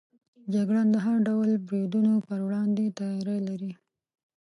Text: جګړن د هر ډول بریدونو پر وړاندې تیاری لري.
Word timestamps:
جګړن 0.53 0.87
د 0.91 0.97
هر 1.05 1.17
ډول 1.27 1.49
بریدونو 1.67 2.13
پر 2.27 2.39
وړاندې 2.47 2.85
تیاری 2.99 3.39
لري. 3.47 3.73